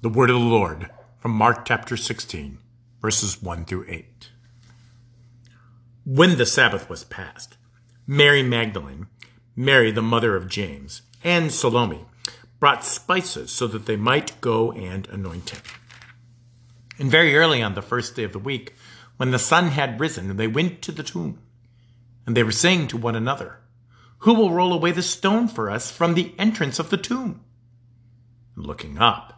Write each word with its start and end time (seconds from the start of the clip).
The 0.00 0.08
word 0.08 0.30
of 0.30 0.38
the 0.38 0.46
Lord 0.46 0.90
from 1.18 1.32
Mark 1.32 1.64
chapter 1.64 1.96
16, 1.96 2.58
verses 3.02 3.42
1 3.42 3.64
through 3.64 3.84
8. 3.88 4.30
When 6.04 6.38
the 6.38 6.46
Sabbath 6.46 6.88
was 6.88 7.02
past, 7.02 7.56
Mary 8.06 8.44
Magdalene, 8.44 9.08
Mary 9.56 9.90
the 9.90 10.00
mother 10.00 10.36
of 10.36 10.48
James, 10.48 11.02
and 11.24 11.50
Salome 11.50 12.04
brought 12.60 12.84
spices 12.84 13.50
so 13.50 13.66
that 13.66 13.86
they 13.86 13.96
might 13.96 14.40
go 14.40 14.70
and 14.70 15.08
anoint 15.08 15.50
him. 15.50 15.62
And 17.00 17.10
very 17.10 17.34
early 17.34 17.60
on 17.60 17.74
the 17.74 17.82
first 17.82 18.14
day 18.14 18.22
of 18.22 18.32
the 18.32 18.38
week, 18.38 18.76
when 19.16 19.32
the 19.32 19.38
sun 19.40 19.66
had 19.70 19.98
risen, 19.98 20.36
they 20.36 20.46
went 20.46 20.80
to 20.82 20.92
the 20.92 21.02
tomb. 21.02 21.40
And 22.24 22.36
they 22.36 22.44
were 22.44 22.52
saying 22.52 22.86
to 22.88 22.96
one 22.96 23.16
another, 23.16 23.58
Who 24.18 24.34
will 24.34 24.52
roll 24.52 24.72
away 24.72 24.92
the 24.92 25.02
stone 25.02 25.48
for 25.48 25.68
us 25.68 25.90
from 25.90 26.14
the 26.14 26.36
entrance 26.38 26.78
of 26.78 26.90
the 26.90 26.96
tomb? 26.96 27.42
And 28.54 28.64
looking 28.64 28.96
up, 28.98 29.37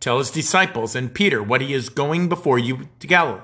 Tell 0.00 0.18
his 0.18 0.30
disciples 0.30 0.94
and 0.94 1.14
Peter 1.14 1.42
what 1.42 1.60
he 1.60 1.72
is 1.72 1.88
going 1.88 2.28
before 2.28 2.58
you 2.58 2.88
to 3.00 3.06
Galilee. 3.06 3.40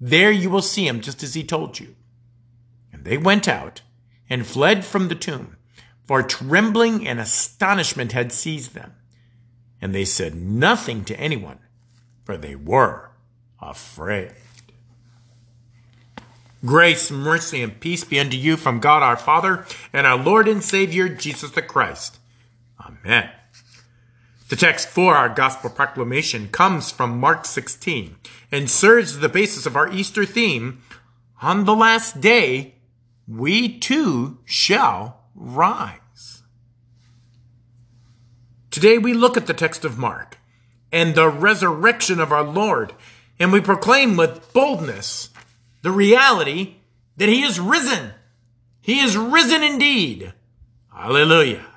There 0.00 0.30
you 0.30 0.50
will 0.50 0.62
see 0.62 0.86
him 0.86 1.00
just 1.00 1.22
as 1.22 1.34
he 1.34 1.44
told 1.44 1.78
you. 1.78 1.94
And 2.92 3.04
they 3.04 3.18
went 3.18 3.48
out 3.48 3.82
and 4.28 4.46
fled 4.46 4.84
from 4.84 5.08
the 5.08 5.14
tomb, 5.14 5.56
for 6.06 6.22
trembling 6.22 7.06
and 7.06 7.20
astonishment 7.20 8.12
had 8.12 8.32
seized 8.32 8.74
them. 8.74 8.92
And 9.80 9.94
they 9.94 10.04
said 10.04 10.34
nothing 10.34 11.04
to 11.04 11.18
anyone, 11.18 11.58
for 12.24 12.36
they 12.36 12.54
were 12.54 13.10
afraid. 13.60 14.32
Grace, 16.64 17.10
mercy, 17.10 17.62
and 17.62 17.80
peace 17.80 18.04
be 18.04 18.20
unto 18.20 18.36
you 18.36 18.56
from 18.56 18.80
God 18.80 19.02
our 19.02 19.16
Father 19.16 19.64
and 19.92 20.06
our 20.06 20.18
Lord 20.18 20.46
and 20.46 20.62
Savior 20.62 21.08
Jesus 21.08 21.52
the 21.52 21.62
Christ. 21.62 22.18
Amen. 22.78 23.30
The 24.50 24.56
text 24.56 24.88
for 24.88 25.14
our 25.14 25.28
gospel 25.28 25.70
proclamation 25.70 26.48
comes 26.48 26.90
from 26.90 27.20
Mark 27.20 27.44
16 27.44 28.16
and 28.50 28.68
serves 28.68 29.12
as 29.12 29.20
the 29.20 29.28
basis 29.28 29.64
of 29.64 29.76
our 29.76 29.88
Easter 29.92 30.24
theme. 30.24 30.82
On 31.40 31.64
the 31.64 31.74
last 31.74 32.20
day, 32.20 32.74
we 33.28 33.78
too 33.78 34.38
shall 34.44 35.20
rise. 35.36 36.42
Today 38.72 38.98
we 38.98 39.14
look 39.14 39.36
at 39.36 39.46
the 39.46 39.54
text 39.54 39.84
of 39.84 39.98
Mark 39.98 40.36
and 40.90 41.14
the 41.14 41.28
resurrection 41.28 42.18
of 42.18 42.32
our 42.32 42.42
Lord, 42.42 42.92
and 43.38 43.52
we 43.52 43.60
proclaim 43.60 44.16
with 44.16 44.52
boldness 44.52 45.30
the 45.82 45.92
reality 45.92 46.74
that 47.18 47.28
he 47.28 47.44
is 47.44 47.60
risen. 47.60 48.14
He 48.80 48.98
is 48.98 49.16
risen 49.16 49.62
indeed. 49.62 50.32
Hallelujah 50.92 51.69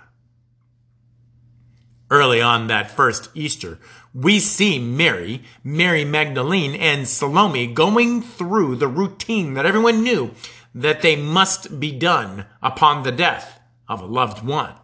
early 2.13 2.39
on 2.41 2.67
that 2.67 2.91
first 2.91 3.29
Easter, 3.33 3.79
we 4.13 4.39
see 4.39 4.77
Mary, 4.77 5.41
Mary 5.63 6.05
Magdalene, 6.05 6.75
and 6.75 7.07
Salome 7.07 7.65
going 7.65 8.21
through 8.21 8.75
the 8.75 8.87
routine 8.87 9.55
that 9.55 9.65
everyone 9.65 10.03
knew 10.03 10.31
that 10.75 11.01
they 11.01 11.15
must 11.15 11.79
be 11.79 11.91
done 11.91 12.45
upon 12.61 13.01
the 13.01 13.11
death 13.11 13.59
of 13.89 13.99
a 13.99 14.05
loved 14.05 14.45
one. 14.45 14.75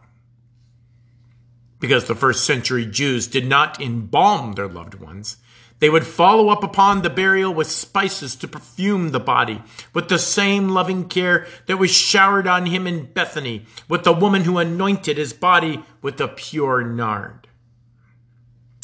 Because 1.79 2.05
the 2.05 2.15
first 2.15 2.43
century 2.43 2.85
Jews 2.85 3.27
did 3.27 3.45
not 3.45 3.79
embalm 3.79 4.53
their 4.53 4.67
loved 4.67 4.95
ones, 4.95 5.37
they 5.79 5.89
would 5.89 6.05
follow 6.05 6.49
up 6.49 6.63
upon 6.63 7.01
the 7.01 7.09
burial 7.09 7.53
with 7.53 7.67
spices 7.67 8.35
to 8.37 8.47
perfume 8.47 9.09
the 9.09 9.19
body, 9.19 9.61
with 9.93 10.09
the 10.09 10.19
same 10.19 10.69
loving 10.69 11.07
care 11.07 11.47
that 11.67 11.77
was 11.77 11.91
showered 11.91 12.47
on 12.47 12.65
him 12.65 12.85
in 12.85 13.05
Bethany, 13.05 13.65
with 13.87 14.03
the 14.03 14.13
woman 14.13 14.43
who 14.43 14.57
anointed 14.57 15.17
his 15.17 15.33
body 15.33 15.83
with 16.01 16.17
the 16.17 16.27
pure 16.27 16.83
nard. 16.83 17.47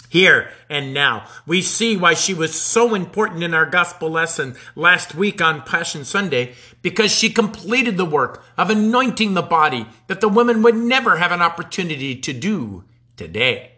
Here 0.10 0.50
and 0.70 0.94
now, 0.94 1.28
we 1.46 1.62
see 1.62 1.98
why 1.98 2.14
she 2.14 2.34
was 2.34 2.60
so 2.60 2.96
important 2.96 3.44
in 3.44 3.54
our 3.54 3.66
gospel 3.66 4.10
lesson 4.10 4.56
last 4.74 5.14
week 5.14 5.42
on 5.42 5.64
Passion 5.64 6.06
Sunday, 6.06 6.54
because 6.82 7.12
she 7.12 7.30
completed 7.30 7.98
the 7.98 8.06
work 8.06 8.42
of 8.58 8.70
anointing 8.70 9.34
the 9.34 9.42
body 9.42 9.86
that 10.08 10.22
the 10.22 10.30
women 10.30 10.64
would 10.64 10.76
never 10.76 11.18
have 11.18 11.34
an 11.34 11.42
opportunity 11.42 12.16
to 12.16 12.32
do 12.32 12.86
today. 13.18 13.74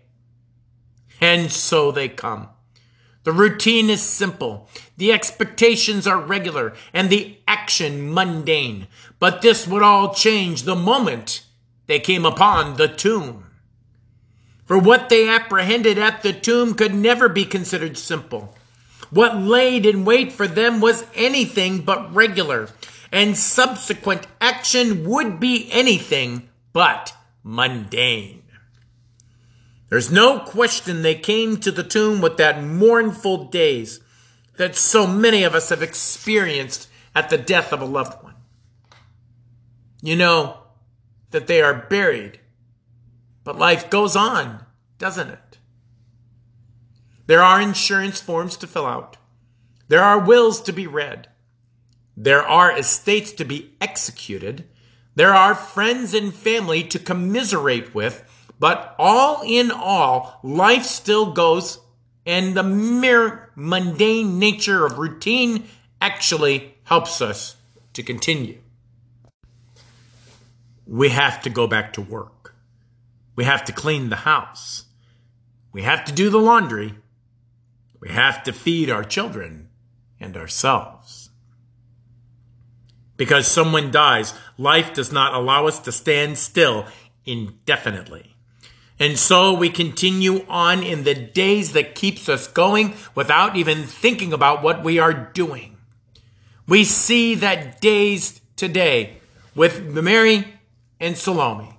And 1.19 1.51
so 1.51 1.91
they 1.91 2.09
come 2.09 2.50
the 3.27 3.33
routine 3.33 3.89
is 3.89 4.01
simple, 4.01 4.69
the 4.95 5.11
expectations 5.11 6.07
are 6.07 6.17
regular, 6.17 6.73
and 6.93 7.09
the 7.09 7.35
action 7.45 8.13
mundane. 8.13 8.88
But 9.19 9.41
this 9.41 9.67
would 9.67 9.83
all 9.83 10.13
change 10.13 10.63
the 10.63 10.77
moment 10.77 11.43
they 11.88 11.99
came 11.99 12.25
upon 12.25 12.77
the 12.77 12.88
tomb. 12.88 13.47
For 14.63 14.79
what 14.79 15.09
they 15.09 15.27
apprehended 15.27 15.97
at 15.97 16.23
the 16.23 16.31
tomb 16.31 16.73
could 16.73 16.93
never 16.93 17.27
be 17.27 17.43
considered 17.43 17.97
simple. 17.97 18.55
What 19.09 19.35
laid 19.35 19.85
in 19.85 20.05
wait 20.05 20.31
for 20.31 20.47
them 20.47 20.79
was 20.79 21.05
anything 21.13 21.81
but 21.81 22.15
regular, 22.15 22.69
and 23.11 23.35
subsequent 23.35 24.25
action 24.39 25.03
would 25.03 25.38
be 25.38 25.69
anything 25.69 26.47
but 26.71 27.13
mundane. 27.44 28.44
There's 29.90 30.12
no 30.12 30.40
question 30.40 31.02
they 31.02 31.16
came 31.16 31.58
to 31.58 31.72
the 31.72 31.84
tomb 31.84 32.20
with 32.22 32.38
that 32.38 32.64
mournful 32.64 33.46
daze 33.46 34.02
that 34.58 34.75
so 34.75 35.08
many 35.08 35.44
of 35.44 35.56
us 35.56 35.70
have 35.70 35.81
experienced 35.81 36.90
at 37.16 37.30
the 37.30 37.38
death 37.38 37.72
of 37.72 37.81
a 37.81 37.86
loved 37.86 38.22
one. 38.24 38.36
You 40.02 40.16
know 40.16 40.59
that 41.31 41.48
they 41.48 41.62
are 41.62 41.88
buried, 41.90 42.40
but 43.44 43.58
life 43.58 43.90
goes 43.90 44.16
on, 44.16 44.66
doesn't 44.98 45.30
it? 45.30 45.58
There 47.28 47.42
are 47.42 47.62
insurance 47.62 48.19
forms 48.19 48.58
to 48.58 48.68
fill 48.68 48.86
out. 48.86 49.18
There 49.88 50.04
are 50.04 50.19
wills 50.19 50.62
to 50.62 50.74
be 50.74 50.88
read. 50.88 51.30
There 52.16 52.42
are 52.42 52.78
estates 52.78 53.31
to 53.34 53.46
be 53.46 53.75
executed. 53.80 54.68
There 55.16 55.34
are 55.34 55.56
friends 55.56 56.14
and 56.14 56.34
family 56.34 56.84
to 56.86 57.00
commiserate 57.00 57.94
with 57.94 58.26
but 58.59 58.95
all 58.97 59.41
in 59.45 59.72
all, 59.72 60.40
life 60.44 60.84
still 60.84 61.31
goes, 61.31 61.79
and 62.25 62.56
the 62.56 62.63
mere 62.63 63.51
mundane 63.56 64.40
nature 64.40 64.85
of 64.85 64.97
routine 64.97 65.68
actually 66.01 66.75
helps 66.84 67.22
us 67.22 67.56
to 67.94 68.03
continue. 68.03 68.59
We 70.85 71.09
have 71.09 71.41
to 71.41 71.50
go 71.50 71.68
back 71.68 71.94
to 71.94 72.01
work. 72.01 72.56
We 73.35 73.44
have 73.44 73.66
to 73.66 73.73
clean 73.73 74.09
the 74.09 74.18
house. 74.18 74.85
We 75.72 75.84
have 75.84 76.06
to 76.06 76.13
do 76.13 76.29
the 76.29 76.39
laundry. 76.39 76.95
We 78.00 78.09
have 78.09 78.44
to 78.44 78.53
feed 78.53 78.89
our 78.89 79.03
children 79.03 79.69
and 80.19 80.35
ourselves. 80.38 81.29
Because 83.16 83.47
someone 83.47 83.91
dies, 83.91 84.34
life 84.57 84.94
does 84.94 85.12
not 85.12 85.34
allow 85.34 85.68
us 85.68 85.79
to 85.81 85.91
stand 85.91 86.38
still 86.38 86.85
indefinitely. 87.25 88.37
And 89.00 89.18
so 89.19 89.53
we 89.53 89.69
continue 89.69 90.46
on 90.50 90.81
in 90.81 91.03
the 91.03 91.13
daze 91.13 91.74
that 91.74 91.96
keeps 91.96 92.28
us 92.28 92.47
going 92.47 92.96
without 93.13 93.56
even 93.56 93.84
thinking 93.84 94.34
about 94.34 94.63
what 94.63 94.84
we 94.84 94.97
are 94.97 95.13
doing. 95.13 95.77
We 96.68 96.83
see 96.83 97.36
that 97.36 97.80
daze 97.80 98.42
today 98.56 99.18
with 99.56 99.83
Mary 99.83 100.45
and 101.00 101.16
Salome. 101.16 101.77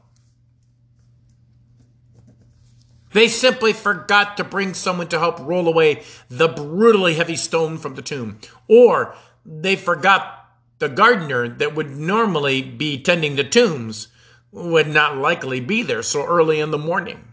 They 3.13 3.29
simply 3.29 3.73
forgot 3.73 4.37
to 4.37 4.45
bring 4.45 4.75
someone 4.75 5.09
to 5.09 5.19
help 5.19 5.41
roll 5.41 5.67
away 5.67 6.05
the 6.29 6.49
brutally 6.49 7.15
heavy 7.15 7.37
stone 7.37 7.79
from 7.79 7.95
the 7.95 8.03
tomb. 8.03 8.39
Or 8.69 9.15
they 9.45 9.77
forgot 9.77 10.47
the 10.79 10.89
gardener 10.89 11.49
that 11.49 11.75
would 11.75 11.91
normally 11.91 12.63
be 12.63 13.03
tending 13.03 13.37
the 13.37 13.45
tombs 13.45 14.09
would 14.53 14.89
not 14.89 15.17
likely 15.17 15.61
be 15.61 15.83
there 15.83 16.03
so 16.03 16.25
early 16.25 16.61
in 16.61 16.71
the 16.71 16.79
morning. 16.79 17.33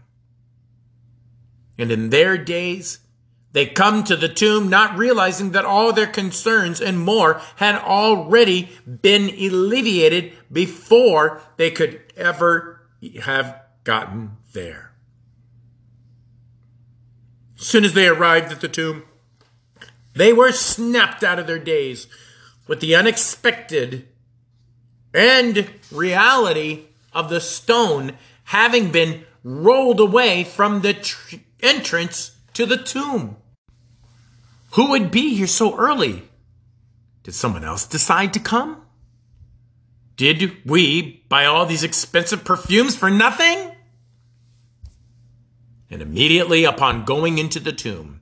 And 1.78 1.90
in 1.90 2.10
their 2.10 2.38
daze, 2.38 3.00
they 3.52 3.66
come 3.66 4.04
to 4.04 4.16
the 4.16 4.28
tomb 4.28 4.68
not 4.68 4.98
realizing 4.98 5.52
that 5.52 5.64
all 5.64 5.92
their 5.92 6.06
concerns 6.06 6.80
and 6.80 6.98
more 6.98 7.40
had 7.56 7.76
already 7.76 8.70
been 9.02 9.30
alleviated 9.30 10.32
before 10.52 11.40
they 11.56 11.70
could 11.70 12.00
ever 12.16 12.82
have 13.22 13.62
gotten 13.84 14.32
there. 14.52 14.92
As 17.58 17.66
soon 17.66 17.84
as 17.84 17.94
they 17.94 18.08
arrived 18.08 18.52
at 18.52 18.60
the 18.60 18.68
tomb, 18.68 19.04
They 20.16 20.32
were 20.32 20.50
snapped 20.50 21.22
out 21.22 21.38
of 21.38 21.46
their 21.46 21.58
daze 21.58 22.06
with 22.66 22.80
the 22.80 22.96
unexpected 22.96 24.08
and 25.12 25.70
reality 25.92 26.86
of 27.16 27.30
the 27.30 27.40
stone 27.40 28.12
having 28.44 28.92
been 28.92 29.24
rolled 29.42 29.98
away 29.98 30.44
from 30.44 30.82
the 30.82 30.94
tr- 30.94 31.36
entrance 31.60 32.36
to 32.52 32.66
the 32.66 32.76
tomb. 32.76 33.36
Who 34.72 34.90
would 34.90 35.10
be 35.10 35.34
here 35.34 35.46
so 35.46 35.76
early? 35.76 36.28
Did 37.22 37.34
someone 37.34 37.64
else 37.64 37.86
decide 37.86 38.32
to 38.34 38.40
come? 38.40 38.82
Did 40.16 40.64
we 40.64 41.24
buy 41.28 41.44
all 41.46 41.66
these 41.66 41.82
expensive 41.82 42.44
perfumes 42.44 42.94
for 42.94 43.10
nothing? 43.10 43.72
And 45.90 46.02
immediately 46.02 46.64
upon 46.64 47.04
going 47.04 47.38
into 47.38 47.58
the 47.58 47.72
tomb, 47.72 48.20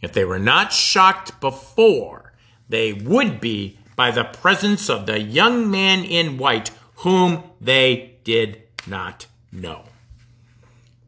if 0.00 0.12
they 0.12 0.24
were 0.24 0.38
not 0.38 0.72
shocked 0.72 1.40
before, 1.40 2.32
they 2.68 2.92
would 2.92 3.40
be 3.40 3.78
by 3.96 4.10
the 4.10 4.24
presence 4.24 4.88
of 4.88 5.06
the 5.06 5.20
young 5.20 5.70
man 5.70 6.04
in 6.04 6.38
white 6.38 6.70
whom 7.02 7.42
they 7.60 8.14
did 8.22 8.62
not 8.86 9.26
know, 9.50 9.82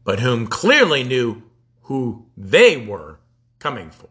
but 0.03 0.19
whom 0.19 0.45
clearly 0.45 1.05
knew 1.05 1.41
who 1.83 2.25
they 2.35 2.75
were 2.75 3.17
coming 3.59 3.89
for. 3.89 4.09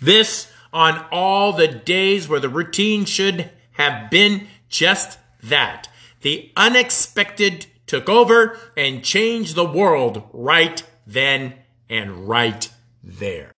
This 0.00 0.48
on 0.72 1.04
all 1.10 1.52
the 1.52 1.66
days 1.66 2.28
where 2.28 2.38
the 2.38 2.48
routine 2.48 3.04
should 3.04 3.50
have 3.72 4.08
been 4.10 4.46
just 4.68 5.18
that. 5.42 5.88
The 6.20 6.52
unexpected 6.56 7.66
took 7.88 8.08
over 8.08 8.56
and 8.76 9.02
changed 9.02 9.56
the 9.56 9.64
world 9.64 10.22
right 10.32 10.80
then 11.04 11.54
and 11.88 12.28
right 12.28 12.70
there. 13.02 13.50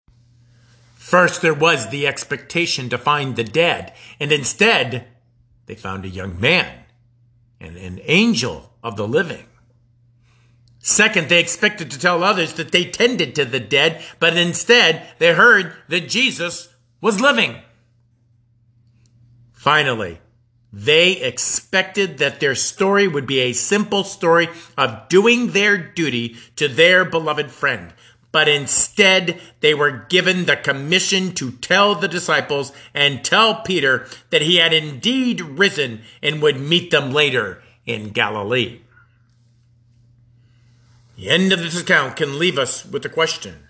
First, 1.04 1.42
there 1.42 1.52
was 1.52 1.90
the 1.90 2.06
expectation 2.06 2.88
to 2.88 2.96
find 2.96 3.36
the 3.36 3.44
dead, 3.44 3.92
and 4.18 4.32
instead, 4.32 5.06
they 5.66 5.74
found 5.74 6.06
a 6.06 6.08
young 6.08 6.40
man 6.40 6.66
and 7.60 7.76
an 7.76 8.00
angel 8.04 8.72
of 8.82 8.96
the 8.96 9.06
living. 9.06 9.44
Second, 10.78 11.28
they 11.28 11.40
expected 11.40 11.90
to 11.90 11.98
tell 11.98 12.24
others 12.24 12.54
that 12.54 12.72
they 12.72 12.86
tended 12.86 13.34
to 13.34 13.44
the 13.44 13.60
dead, 13.60 14.02
but 14.18 14.38
instead, 14.38 15.06
they 15.18 15.34
heard 15.34 15.74
that 15.88 16.08
Jesus 16.08 16.74
was 17.02 17.20
living. 17.20 17.56
Finally, 19.52 20.20
they 20.72 21.18
expected 21.18 22.16
that 22.16 22.40
their 22.40 22.54
story 22.54 23.06
would 23.06 23.26
be 23.26 23.40
a 23.40 23.52
simple 23.52 24.04
story 24.04 24.48
of 24.78 25.10
doing 25.10 25.50
their 25.50 25.76
duty 25.76 26.36
to 26.56 26.66
their 26.66 27.04
beloved 27.04 27.50
friend. 27.50 27.92
But 28.34 28.48
instead, 28.48 29.40
they 29.60 29.74
were 29.74 30.06
given 30.08 30.46
the 30.46 30.56
commission 30.56 31.34
to 31.34 31.52
tell 31.52 31.94
the 31.94 32.08
disciples 32.08 32.72
and 32.92 33.24
tell 33.24 33.62
Peter 33.62 34.08
that 34.30 34.42
he 34.42 34.56
had 34.56 34.74
indeed 34.74 35.40
risen 35.40 36.02
and 36.20 36.42
would 36.42 36.58
meet 36.58 36.90
them 36.90 37.12
later 37.12 37.62
in 37.86 38.08
Galilee. 38.08 38.80
The 41.16 41.30
end 41.30 41.52
of 41.52 41.60
this 41.60 41.80
account 41.80 42.16
can 42.16 42.40
leave 42.40 42.58
us 42.58 42.84
with 42.84 43.04
the 43.04 43.08
question 43.08 43.68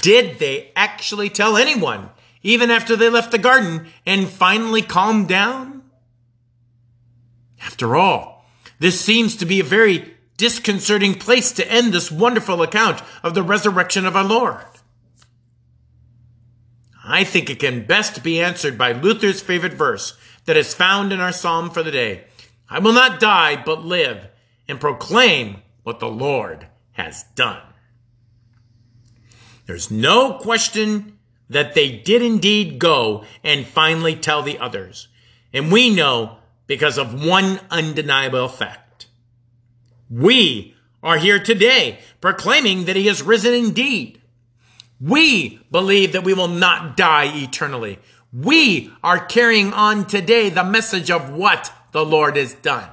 Did 0.00 0.40
they 0.40 0.72
actually 0.74 1.30
tell 1.30 1.56
anyone 1.56 2.10
even 2.42 2.72
after 2.72 2.96
they 2.96 3.08
left 3.08 3.30
the 3.30 3.38
garden 3.38 3.86
and 4.04 4.28
finally 4.28 4.82
calmed 4.82 5.28
down? 5.28 5.84
After 7.62 7.94
all, 7.94 8.44
this 8.80 9.00
seems 9.00 9.36
to 9.36 9.46
be 9.46 9.60
a 9.60 9.64
very 9.64 10.17
disconcerting 10.38 11.14
place 11.14 11.52
to 11.52 11.70
end 11.70 11.92
this 11.92 12.10
wonderful 12.10 12.62
account 12.62 13.02
of 13.22 13.34
the 13.34 13.42
resurrection 13.42 14.06
of 14.06 14.16
our 14.16 14.24
Lord. 14.24 14.64
I 17.04 17.24
think 17.24 17.50
it 17.50 17.58
can 17.60 17.86
best 17.86 18.22
be 18.22 18.40
answered 18.40 18.78
by 18.78 18.92
Luther's 18.92 19.42
favorite 19.42 19.74
verse 19.74 20.16
that 20.46 20.56
is 20.56 20.72
found 20.72 21.12
in 21.12 21.20
our 21.20 21.32
psalm 21.32 21.68
for 21.68 21.82
the 21.82 21.90
day. 21.90 22.24
I 22.70 22.78
will 22.78 22.92
not 22.92 23.20
die, 23.20 23.62
but 23.62 23.84
live 23.84 24.28
and 24.66 24.80
proclaim 24.80 25.62
what 25.82 26.00
the 26.00 26.08
Lord 26.08 26.66
has 26.92 27.24
done. 27.34 27.62
There's 29.66 29.90
no 29.90 30.34
question 30.34 31.18
that 31.50 31.74
they 31.74 31.90
did 31.90 32.22
indeed 32.22 32.78
go 32.78 33.24
and 33.42 33.66
finally 33.66 34.14
tell 34.14 34.42
the 34.42 34.58
others. 34.58 35.08
And 35.52 35.72
we 35.72 35.94
know 35.94 36.38
because 36.66 36.98
of 36.98 37.24
one 37.24 37.60
undeniable 37.70 38.48
fact. 38.48 38.87
We 40.10 40.74
are 41.02 41.18
here 41.18 41.38
today 41.38 42.00
proclaiming 42.20 42.84
that 42.84 42.96
he 42.96 43.06
has 43.06 43.22
risen 43.22 43.54
indeed. 43.54 44.20
We 45.00 45.60
believe 45.70 46.12
that 46.12 46.24
we 46.24 46.34
will 46.34 46.48
not 46.48 46.96
die 46.96 47.30
eternally. 47.34 47.98
We 48.32 48.92
are 49.02 49.24
carrying 49.24 49.72
on 49.72 50.06
today 50.06 50.50
the 50.50 50.64
message 50.64 51.10
of 51.10 51.30
what 51.30 51.72
the 51.92 52.04
Lord 52.04 52.36
has 52.36 52.54
done. 52.54 52.88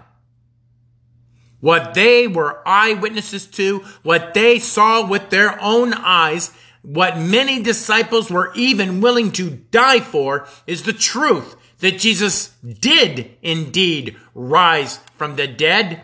What 1.59 1.94
they 1.94 2.27
were 2.27 2.62
eyewitnesses 2.67 3.47
to, 3.47 3.79
what 4.03 4.33
they 4.33 4.59
saw 4.59 5.07
with 5.07 5.29
their 5.29 5.59
own 5.61 5.94
eyes, 5.94 6.51
what 6.83 7.18
many 7.18 7.63
disciples 7.63 8.29
were 8.29 8.53
even 8.53 9.01
willing 9.01 9.31
to 9.31 9.50
die 9.71 10.00
for 10.00 10.47
is 10.68 10.83
the 10.83 10.94
truth 10.94 11.56
that 11.79 12.00
Jesus 12.00 12.50
did 12.79 13.31
indeed 13.41 14.15
rise 14.35 15.00
from 15.18 15.35
the 15.35 15.47
dead 15.47 16.03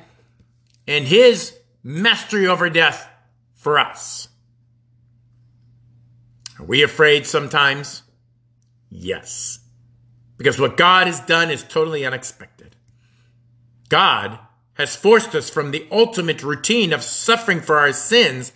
and 0.92 1.08
his 1.08 1.58
mastery 1.84 2.48
over 2.48 2.70
death 2.70 3.10
for 3.54 3.80
us. 3.80 4.28
Are 6.60 6.66
we 6.66 6.84
afraid 6.84 7.26
sometimes? 7.26 8.04
Yes. 8.90 9.60
Because 10.38 10.60
what 10.60 10.78
God 10.78 11.08
has 11.08 11.20
done 11.22 11.50
is 11.50 11.64
totally 11.64 12.06
unexpected. 12.06 12.76
God 13.90 14.40
has 14.74 14.96
forced 14.96 15.36
us 15.36 15.50
from 15.50 15.72
the 15.72 15.88
ultimate 15.92 16.44
routine 16.44 16.94
of 16.94 17.04
suffering 17.04 17.62
for 17.62 17.78
our 17.78 17.94
sins 17.94 18.52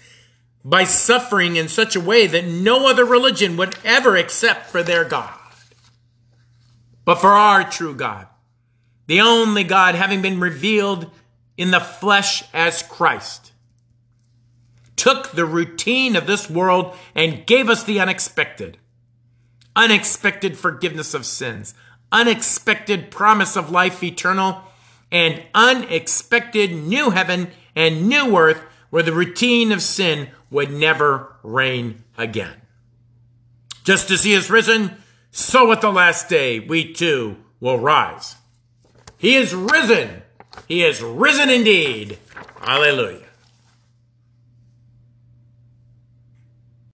by 0.64 0.84
suffering 0.84 1.56
in 1.56 1.68
such 1.68 1.96
a 1.96 2.02
way 2.02 2.26
that 2.26 2.46
no 2.46 2.88
other 2.88 3.06
religion 3.06 3.56
would 3.58 3.76
ever 3.84 4.16
accept 4.16 4.68
for 4.70 4.82
their 4.82 5.06
God. 5.06 5.38
But 7.06 7.22
for 7.22 7.30
our 7.30 7.70
true 7.70 7.94
God, 7.94 8.28
the 9.06 9.22
only 9.22 9.64
God 9.64 9.94
having 9.94 10.24
been 10.24 10.40
revealed 10.40 11.12
in 11.58 11.72
the 11.72 11.80
flesh 11.80 12.44
as 12.54 12.84
Christ, 12.84 13.52
took 14.96 15.32
the 15.32 15.46
routine 15.46 16.16
of 16.16 16.28
this 16.28 16.50
world 16.50 16.96
and 17.14 17.46
gave 17.46 17.70
us 17.70 17.84
the 17.84 18.00
unexpected. 18.00 18.78
Unexpected 19.76 20.58
forgiveness 20.58 21.14
of 21.14 21.26
sins, 21.26 21.74
unexpected 22.12 23.12
promise 23.12 23.58
of 23.58 23.72
life 23.72 24.04
eternal, 24.04 24.62
and 25.12 25.44
unexpected 25.54 26.74
new 26.74 27.10
heaven 27.10 27.50
and 27.76 28.08
new 28.08 28.38
earth 28.38 28.62
where 28.90 29.04
the 29.04 29.14
routine 29.14 29.72
of 29.72 29.82
sin 29.82 30.30
would 30.50 30.72
never 30.72 31.36
reign 31.44 32.04
again. 32.18 32.62
Just 33.84 34.10
as 34.10 34.24
he 34.24 34.34
is 34.34 34.50
risen, 34.50 34.96
so 35.32 35.72
at 35.72 35.82
the 35.82 35.92
last 35.92 36.30
day 36.30 36.60
we 36.60 36.94
too 36.94 37.36
will 37.60 37.78
rise. 37.78 38.36
He 39.18 39.36
is 39.36 39.54
risen. 39.54 40.22
He 40.68 40.84
is 40.84 41.02
risen 41.02 41.50
indeed. 41.50 42.18
Hallelujah. 42.60 43.25